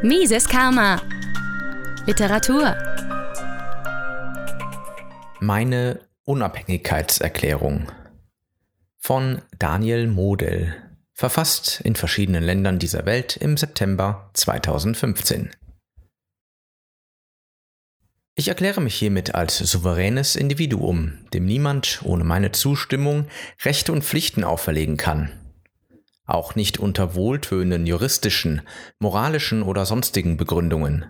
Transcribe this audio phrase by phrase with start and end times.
[0.00, 1.02] Mises Karma.
[2.06, 2.76] Literatur.
[5.40, 7.90] Meine Unabhängigkeitserklärung
[8.96, 10.72] von Daniel Model,
[11.14, 15.50] verfasst in verschiedenen Ländern dieser Welt im September 2015.
[18.36, 23.26] Ich erkläre mich hiermit als souveränes Individuum, dem niemand ohne meine Zustimmung
[23.64, 25.32] Rechte und Pflichten auferlegen kann
[26.28, 28.62] auch nicht unter wohltönen juristischen,
[28.98, 31.06] moralischen oder sonstigen Begründungen.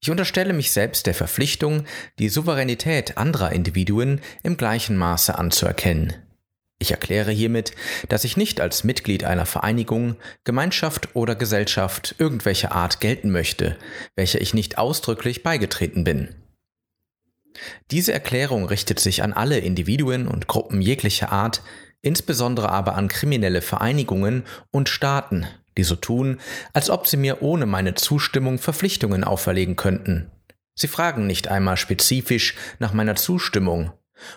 [0.00, 1.84] Ich unterstelle mich selbst der Verpflichtung,
[2.18, 6.14] die Souveränität anderer Individuen im gleichen Maße anzuerkennen.
[6.78, 7.72] Ich erkläre hiermit,
[8.08, 13.76] dass ich nicht als Mitglied einer Vereinigung, Gemeinschaft oder Gesellschaft irgendwelcher Art gelten möchte,
[14.14, 16.36] welcher ich nicht ausdrücklich beigetreten bin.
[17.90, 21.62] Diese Erklärung richtet sich an alle Individuen und Gruppen jeglicher Art,
[22.02, 26.40] insbesondere aber an kriminelle Vereinigungen und Staaten, die so tun,
[26.72, 30.30] als ob sie mir ohne meine Zustimmung Verpflichtungen auferlegen könnten.
[30.74, 33.92] Sie fragen nicht einmal spezifisch nach meiner Zustimmung,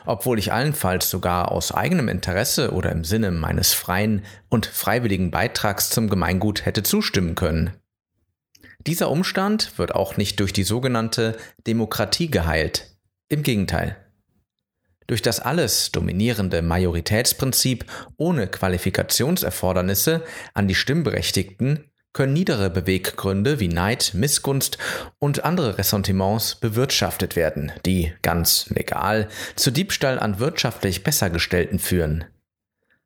[0.06, 5.90] obwohl ich allenfalls sogar aus eigenem Interesse oder im Sinne meines freien und freiwilligen Beitrags
[5.90, 7.72] zum Gemeingut hätte zustimmen können.
[8.88, 12.91] Dieser Umstand wird auch nicht durch die sogenannte Demokratie geheilt.
[13.32, 13.96] Im Gegenteil.
[15.08, 17.86] Durch das alles dominierende Majoritätsprinzip
[18.18, 24.78] ohne Qualifikationserfordernisse an die Stimmberechtigten können niedere Beweggründe wie Neid, Missgunst
[25.18, 32.26] und andere Ressentiments bewirtschaftet werden, die ganz legal zu Diebstahl an wirtschaftlich Bessergestellten führen.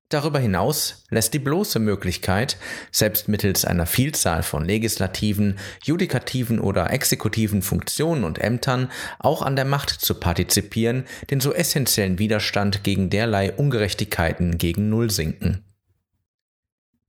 [0.10, 2.58] Darüber hinaus lässt die bloße Möglichkeit,
[2.92, 9.66] selbst mittels einer Vielzahl von legislativen, judikativen oder exekutiven Funktionen und Ämtern auch an der
[9.66, 15.64] Macht zu partizipieren, den so essentiellen Widerstand gegen derlei Ungerechtigkeiten gegen Null sinken.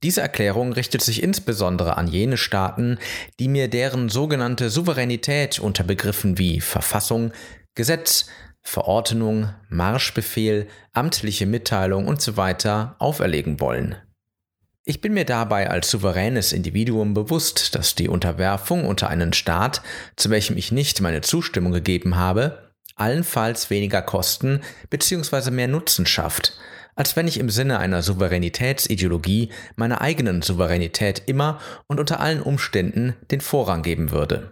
[0.03, 2.97] Diese Erklärung richtet sich insbesondere an jene Staaten,
[3.39, 7.31] die mir deren sogenannte Souveränität unter Begriffen wie Verfassung,
[7.75, 8.27] Gesetz,
[8.69, 12.53] Verordnung, Marschbefehl, amtliche Mitteilung usw.
[12.61, 12.69] So
[12.99, 13.95] auferlegen wollen.
[14.83, 19.81] Ich bin mir dabei als souveränes Individuum bewusst, dass die Unterwerfung unter einen Staat,
[20.17, 25.49] zu welchem ich nicht meine Zustimmung gegeben habe, allenfalls weniger Kosten bzw.
[25.49, 26.59] mehr Nutzen schafft,
[26.93, 33.15] als wenn ich im Sinne einer Souveränitätsideologie meiner eigenen Souveränität immer und unter allen Umständen
[33.31, 34.51] den Vorrang geben würde.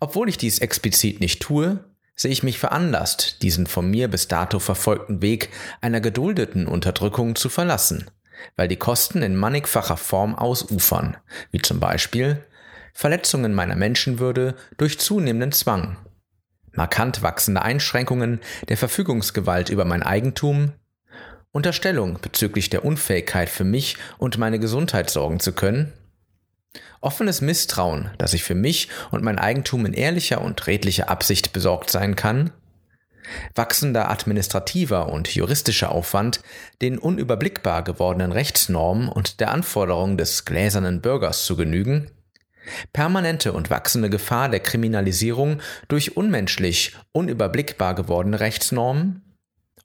[0.00, 1.84] Obwohl ich dies explizit nicht tue,
[2.16, 5.50] sehe ich mich veranlasst, diesen von mir bis dato verfolgten Weg
[5.80, 8.10] einer geduldeten Unterdrückung zu verlassen,
[8.56, 11.18] weil die Kosten in mannigfacher Form ausufern,
[11.50, 12.42] wie zum Beispiel
[12.94, 15.98] Verletzungen meiner Menschenwürde durch zunehmenden Zwang,
[16.72, 20.72] markant wachsende Einschränkungen der Verfügungsgewalt über mein Eigentum,
[21.52, 25.92] Unterstellung bezüglich der Unfähigkeit für mich und meine Gesundheit sorgen zu können,
[27.06, 31.88] Offenes Misstrauen, dass ich für mich und mein Eigentum in ehrlicher und redlicher Absicht besorgt
[31.88, 32.50] sein kann,
[33.54, 36.40] wachsender administrativer und juristischer Aufwand,
[36.82, 42.10] den unüberblickbar gewordenen Rechtsnormen und der Anforderung des gläsernen Bürgers zu genügen,
[42.92, 49.22] permanente und wachsende Gefahr der Kriminalisierung durch unmenschlich, unüberblickbar gewordene Rechtsnormen,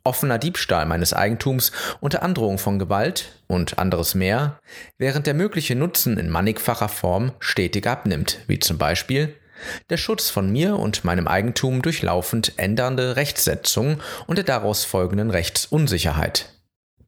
[0.03, 4.59] offener Diebstahl meines Eigentums unter Androhung von Gewalt und anderes mehr,
[4.97, 9.35] während der mögliche Nutzen in mannigfacher Form stetig abnimmt, wie zum Beispiel
[9.89, 15.29] der Schutz von mir und meinem Eigentum durch laufend ändernde Rechtssetzung und der daraus folgenden
[15.29, 16.49] Rechtsunsicherheit.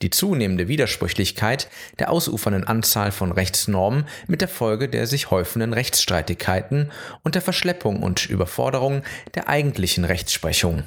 [0.02, 6.92] Die zunehmende Widersprüchlichkeit der ausufernden Anzahl von Rechtsnormen mit der Folge der sich häufenden Rechtsstreitigkeiten
[7.24, 9.04] und der Verschleppung und Überforderung
[9.36, 10.84] der eigentlichen Rechtsprechung.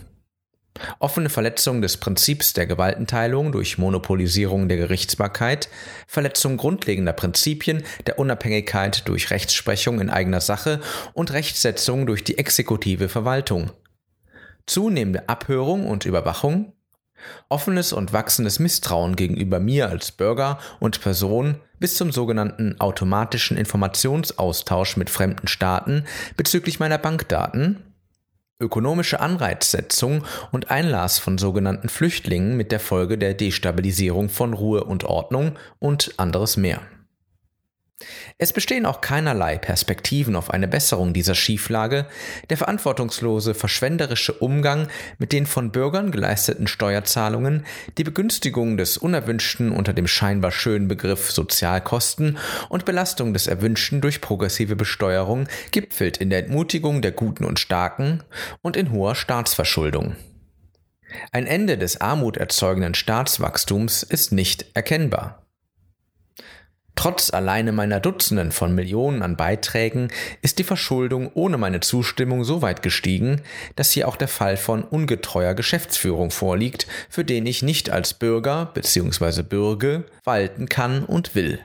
[0.98, 5.68] Offene Verletzung des Prinzips der Gewaltenteilung durch Monopolisierung der Gerichtsbarkeit,
[6.06, 10.80] Verletzung grundlegender Prinzipien der Unabhängigkeit durch Rechtsprechung in eigener Sache
[11.12, 13.70] und Rechtsetzung durch die exekutive Verwaltung.
[14.66, 16.72] Zunehmende Abhörung und Überwachung,
[17.48, 24.96] offenes und wachsendes Misstrauen gegenüber mir als Bürger und Person bis zum sogenannten automatischen Informationsaustausch
[24.96, 26.04] mit fremden Staaten
[26.36, 27.82] bezüglich meiner Bankdaten,
[28.58, 35.04] ökonomische Anreizsetzung und Einlass von sogenannten Flüchtlingen mit der Folge der Destabilisierung von Ruhe und
[35.04, 36.80] Ordnung und anderes mehr.
[38.36, 42.06] Es bestehen auch keinerlei Perspektiven auf eine Besserung dieser Schieflage,
[42.50, 44.88] der verantwortungslose, verschwenderische Umgang
[45.18, 47.64] mit den von Bürgern geleisteten Steuerzahlungen,
[47.96, 52.36] die Begünstigung des Unerwünschten unter dem scheinbar schönen Begriff Sozialkosten
[52.68, 58.22] und Belastung des Erwünschten durch progressive Besteuerung gipfelt in der Entmutigung der Guten und Starken
[58.60, 60.16] und in hoher Staatsverschuldung.
[61.32, 65.45] Ein Ende des armuterzeugenden Staatswachstums ist nicht erkennbar.
[66.96, 70.08] Trotz alleine meiner Dutzenden von Millionen an Beiträgen
[70.42, 73.42] ist die Verschuldung ohne meine Zustimmung so weit gestiegen,
[73.76, 78.70] dass hier auch der Fall von ungetreuer Geschäftsführung vorliegt, für den ich nicht als Bürger
[78.72, 79.42] bzw.
[79.42, 81.60] Bürge walten kann und will.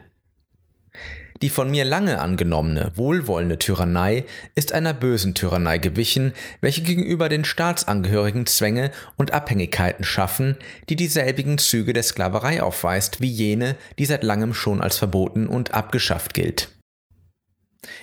[1.41, 7.45] Die von mir lange angenommene, wohlwollende Tyrannei ist einer bösen Tyrannei gewichen, welche gegenüber den
[7.45, 10.55] Staatsangehörigen Zwänge und Abhängigkeiten schaffen,
[10.89, 15.73] die dieselbigen Züge der Sklaverei aufweist wie jene, die seit langem schon als verboten und
[15.73, 16.69] abgeschafft gilt.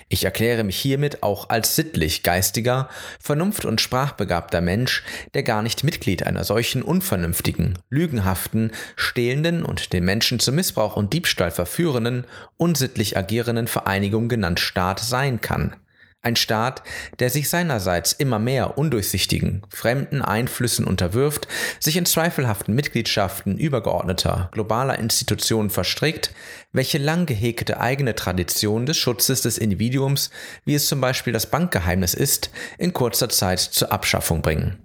[0.09, 2.89] Ich erkläre mich hiermit auch als sittlich geistiger,
[3.23, 5.03] vernunft- und sprachbegabter Mensch,
[5.33, 11.13] der gar nicht Mitglied einer solchen unvernünftigen, lügenhaften, stehlenden und den Menschen zu Missbrauch und
[11.13, 12.25] Diebstahl verführenden,
[12.57, 15.75] unsittlich agierenden Vereinigung genannt Staat sein kann,
[16.21, 16.83] ein Staat,
[17.19, 21.47] der sich seinerseits immer mehr undurchsichtigen, fremden Einflüssen unterwirft,
[21.79, 26.33] sich in zweifelhaften Mitgliedschaften übergeordneter, globaler Institutionen verstrickt,
[26.73, 30.29] welche lang gehegte eigene Tradition des Schutzes des Individuums,
[30.65, 34.77] wie es zum Beispiel das Bankgeheimnis ist, in kurzer Zeit zur Abschaffung bringen.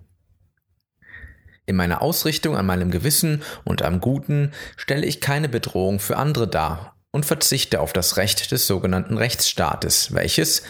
[1.67, 6.47] In meiner Ausrichtung an meinem Gewissen und am Guten stelle ich keine Bedrohung für andere
[6.47, 10.63] dar und verzichte auf das Recht des sogenannten Rechtsstaates, welches,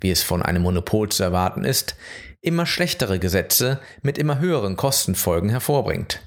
[0.00, 1.96] wie es von einem Monopol zu erwarten ist,
[2.40, 6.20] immer schlechtere Gesetze mit immer höheren Kostenfolgen hervorbringt.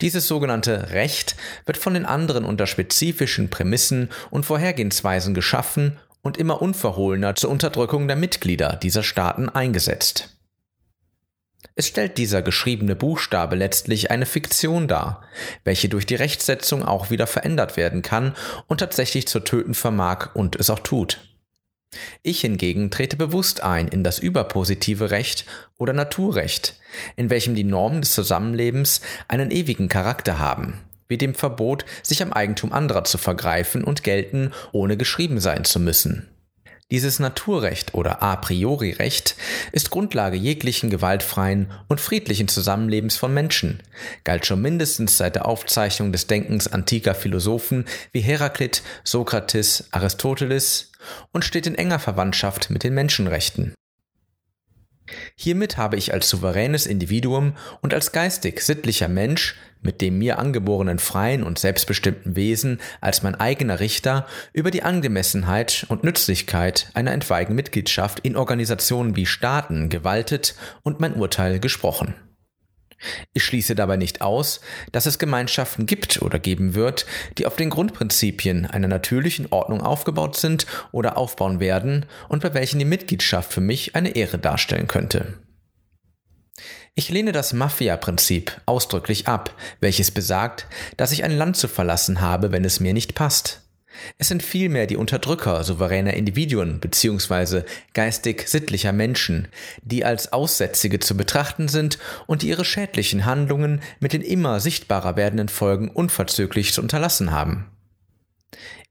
[0.00, 6.62] Dieses sogenannte Recht wird von den anderen unter spezifischen Prämissen und Vorhergehensweisen geschaffen und immer
[6.62, 10.36] unverhohlener zur Unterdrückung der Mitglieder dieser Staaten eingesetzt.
[11.74, 15.22] Es stellt dieser geschriebene Buchstabe letztlich eine Fiktion dar,
[15.64, 18.34] welche durch die Rechtsetzung auch wieder verändert werden kann
[18.66, 21.35] und tatsächlich zu töten vermag und es auch tut.
[22.22, 25.44] Ich hingegen trete bewusst ein in das überpositive Recht
[25.78, 26.80] oder Naturrecht,
[27.16, 32.32] in welchem die Normen des Zusammenlebens einen ewigen Charakter haben, wie dem Verbot, sich am
[32.32, 36.28] Eigentum anderer zu vergreifen und gelten, ohne geschrieben sein zu müssen.
[36.92, 39.34] Dieses Naturrecht oder a priori Recht
[39.72, 43.82] ist Grundlage jeglichen gewaltfreien und friedlichen Zusammenlebens von Menschen,
[44.22, 50.92] galt schon mindestens seit der Aufzeichnung des Denkens antiker Philosophen wie Heraklit, Sokrates, Aristoteles
[51.32, 53.74] und steht in enger Verwandtschaft mit den Menschenrechten.
[55.34, 60.98] Hiermit habe ich als souveränes Individuum und als geistig sittlicher Mensch mit dem mir angeborenen
[60.98, 67.54] freien und selbstbestimmten Wesen als mein eigener Richter über die Angemessenheit und Nützlichkeit einer entweigen
[67.54, 72.14] Mitgliedschaft in Organisationen wie Staaten gewaltet und mein Urteil gesprochen.
[73.32, 74.60] Ich schließe dabei nicht aus,
[74.92, 77.06] dass es Gemeinschaften gibt oder geben wird,
[77.38, 82.78] die auf den Grundprinzipien einer natürlichen Ordnung aufgebaut sind oder aufbauen werden und bei welchen
[82.78, 85.34] die Mitgliedschaft für mich eine Ehre darstellen könnte.
[86.94, 90.66] Ich lehne das Mafia-Prinzip ausdrücklich ab, welches besagt,
[90.96, 93.65] dass ich ein Land zu verlassen habe, wenn es mir nicht passt.
[94.18, 97.62] Es sind vielmehr die Unterdrücker souveräner Individuen bzw.
[97.94, 99.48] geistig-sittlicher Menschen,
[99.82, 105.16] die als Aussätzige zu betrachten sind und die ihre schädlichen Handlungen mit den immer sichtbarer
[105.16, 107.70] werdenden Folgen unverzüglich zu unterlassen haben.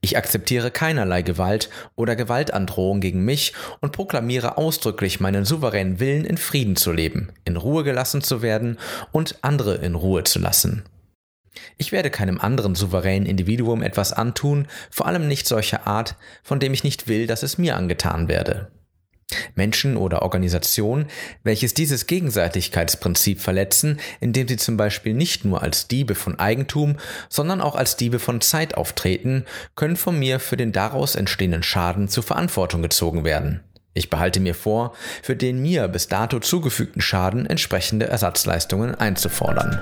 [0.02, 6.38] Ich akzeptiere keinerlei Gewalt oder Gewaltandrohung gegen mich und proklamiere ausdrücklich meinen souveränen Willen, in
[6.38, 8.78] Frieden zu leben, in Ruhe gelassen zu werden
[9.12, 10.84] und andere in Ruhe zu lassen.
[11.78, 16.74] Ich werde keinem anderen souveränen Individuum etwas antun, vor allem nicht solcher Art, von dem
[16.74, 18.72] ich nicht will, dass es mir angetan werde.
[19.56, 21.08] Menschen oder Organisationen,
[21.44, 26.98] welches dieses Gegenseitigkeitsprinzip verletzen, indem sie zum Beispiel nicht nur als Diebe von Eigentum,
[27.30, 29.46] sondern auch als Diebe von Zeit auftreten,
[29.76, 33.64] können von mir für den daraus entstehenden Schaden zur Verantwortung gezogen werden.
[33.96, 34.94] Ich behalte mir vor,
[35.24, 39.82] für den mir bis dato zugefügten Schaden entsprechende Ersatzleistungen einzufordern.